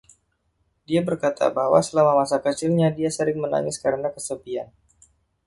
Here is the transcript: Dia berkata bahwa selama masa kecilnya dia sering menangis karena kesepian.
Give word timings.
Dia 0.89 1.01
berkata 1.09 1.45
bahwa 1.57 1.77
selama 1.87 2.13
masa 2.25 2.37
kecilnya 2.45 2.87
dia 2.97 3.09
sering 3.17 3.37
menangis 3.43 3.77
karena 3.85 4.07
kesepian. 4.15 4.67